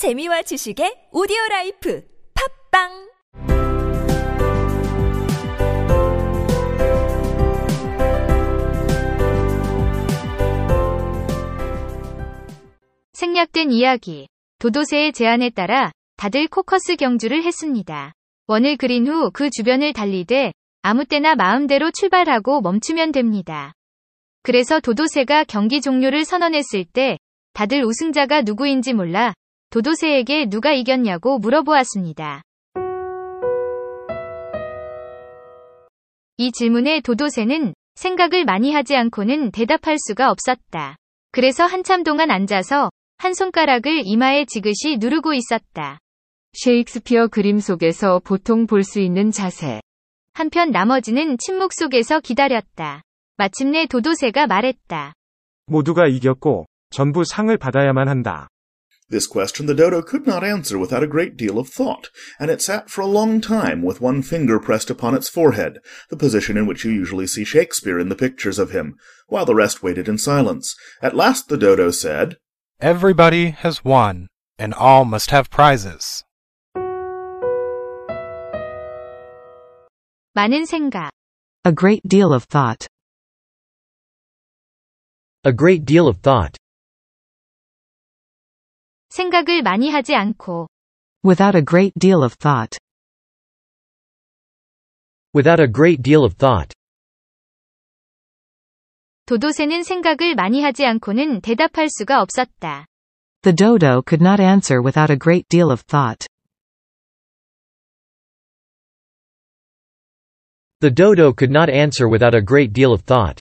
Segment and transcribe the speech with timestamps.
[0.00, 2.02] 재미와 지식의 오디오 라이프
[2.72, 2.88] 팝빵
[13.12, 14.26] 생략된 이야기.
[14.58, 18.14] 도도새의 제안에 따라 다들 코커스 경주를 했습니다.
[18.46, 23.74] 원을 그린 후 그 주변을 달리되 아무 때나 마음대로 출발하고 멈추면 됩니다.
[24.42, 27.18] 그래서 도도새가 경기 종료를 선언했을 때
[27.52, 29.34] 다들 우승자가 누구인지 몰라
[29.70, 32.42] 도도새에게 누가 이겼냐고 물어보았습니다.
[36.38, 40.96] 이 질문에 도도새는 생각을 많이 하지 않고는 대답할 수가 없었다.
[41.30, 45.98] 그래서 한참 동안 앉아서 한 손가락을 이마에 지그시 누르고 있었다.
[46.54, 49.80] 셰익스피어 그림 속에서 보통 볼 수 있는 자세.
[50.32, 53.02] 한편 나머지는 침묵 속에서 기다렸다.
[53.36, 55.12] 마침내 도도새가 말했다.
[55.66, 58.48] 모두가 이겼고 전부 상을 받아야만 한다.
[59.09, 62.09] This question the dodo could not answer without a great deal of thought,
[62.39, 65.77] and it sat for a long time with one finger pressed upon its forehead,
[66.09, 68.95] the position in which you usually see Shakespeare in the pictures of him,
[69.27, 70.75] while the rest waited in silence.
[71.03, 72.37] At last the dodo said,
[72.81, 76.23] Everybody has won, and all must have prizes.
[80.35, 81.11] 많은 생각.
[81.63, 82.87] A great deal of thought.
[85.45, 86.57] A great deal of thought.
[89.09, 90.67] 생각을 많이 하지 않고.
[91.25, 92.77] Without a great deal of thought.
[95.33, 96.73] Without a great deal of thought.
[99.25, 102.85] 도도새는 생각을 많이 하지 않고는 대답할 수가 없었다.
[103.41, 106.27] The dodo could not answer without a great deal of thought.
[110.81, 113.39] The dodo could not answer without a great deal of thought.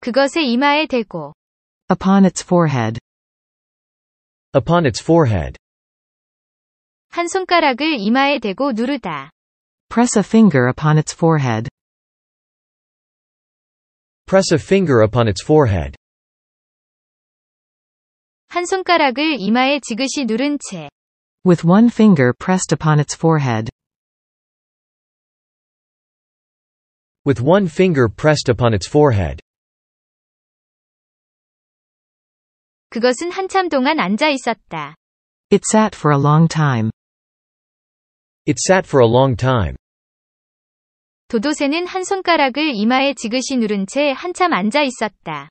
[0.00, 1.34] 그것의 이마에 대고.
[1.90, 2.98] Upon its forehead.
[4.54, 5.58] Upon its forehead.
[7.08, 9.30] 한 손가락을 이마에 대고 누르다.
[9.88, 11.68] Press a finger upon its forehead.
[14.26, 15.96] Press a finger upon its forehead.
[18.48, 20.88] 한 손가락을 이마에 지그시 누른 채.
[21.46, 23.70] With one finger pressed upon its forehead.
[27.26, 29.40] With one finger pressed upon its forehead.
[32.90, 34.94] 그것은 한참 동안 앉아 있었다.
[35.50, 36.90] It sat for a long time.
[38.46, 39.76] It sat for a long time.
[41.28, 45.48] 도도새는 한 손가락을 이마에 지그시 누른 채 한참 앉아 있었다.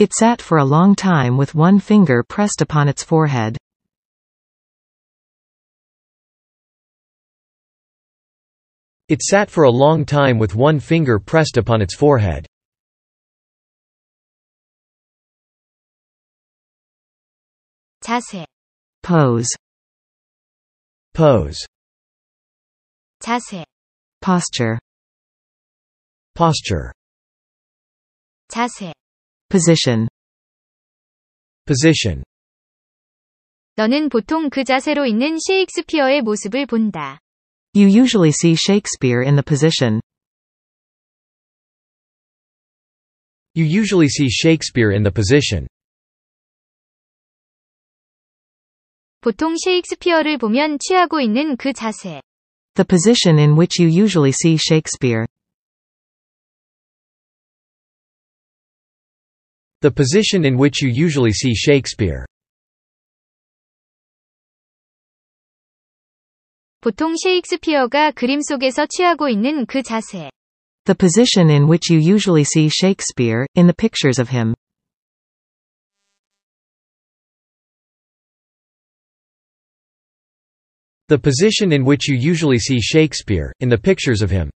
[0.00, 3.58] It sat for a long time with one finger pressed upon its forehead.
[9.08, 12.46] It sat for a long time with one finger pressed upon its forehead.
[18.02, 18.46] 자세,
[19.02, 19.56] Pose.
[21.12, 21.66] Pose.
[23.20, 23.64] 자세,
[24.20, 24.78] Posture.
[26.34, 26.92] Posture.
[28.48, 28.92] 자세.
[29.48, 30.08] Position.
[31.66, 32.22] Position.
[33.76, 37.20] 너는 보통 그 자세로 있는 셰익스피어의 모습을 본다.
[37.74, 40.00] You usually see Shakespeare in the position.
[43.54, 45.66] You usually see Shakespeare in the position.
[49.22, 52.20] 보통 셰익스피어를 보면 취하고 있는 그 자세.
[52.74, 55.26] The position in which you usually see Shakespeare.
[59.80, 62.24] The position in which you usually see Shakespeare.
[66.80, 70.30] 보통 셰익스피어가 그림 속에서 취하고 있는 그 자세.
[70.84, 74.54] The position in which you usually see Shakespeare, in the pictures of him.
[81.08, 84.50] The position in which you usually see Shakespeare, in the pictures of him.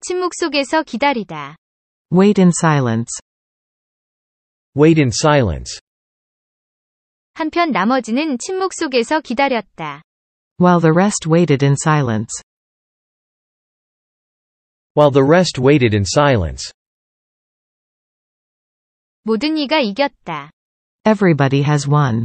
[0.00, 1.56] 침묵 속에서 기다리다.
[2.10, 3.12] Wait in silence.
[4.74, 5.80] Wait in silence.
[7.34, 10.02] 한편 나머지는 침묵 속에서 기다렸다.
[10.58, 12.32] While the rest waited in silence.
[14.94, 16.72] While the rest waited in silence.
[19.22, 20.50] 모든 이가 이겼다.
[21.04, 22.24] Everybody has won.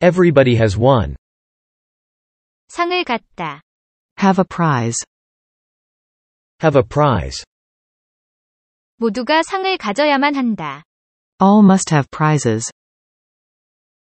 [0.00, 1.16] Everybody has won.
[2.68, 3.60] 상을 갖다.
[4.22, 5.04] Have a prize.
[6.62, 7.44] Have a prize.
[8.96, 10.82] 모두가 상을 가져야만 한다.
[11.42, 12.70] All must have prizes.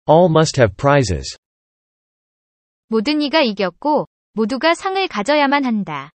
[0.10, 1.38] All must have prizes.
[2.88, 6.10] 모든 이가 이겼고 모두가 상을 가져야만 한다.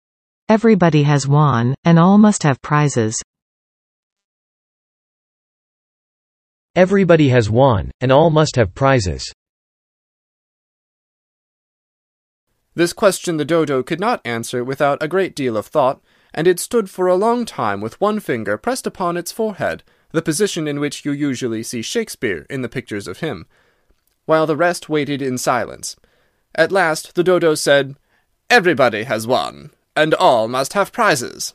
[0.50, 3.22] Everybody has won, and all must have prizes.
[6.79, 9.33] Everybody has won, and all must have prizes.
[12.77, 16.01] This question the dodo could not answer without a great deal of thought,
[16.33, 19.83] and it stood for a long time with one finger pressed upon its forehead,
[20.13, 23.47] the position in which you usually see Shakespeare in the pictures of him,
[24.27, 25.97] while the rest waited in silence.
[26.55, 27.97] At last the dodo said,
[28.49, 31.55] Everybody has won, and all must have prizes.